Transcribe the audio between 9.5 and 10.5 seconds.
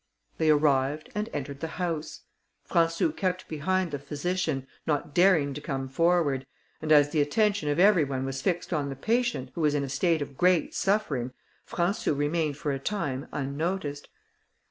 who was in a state of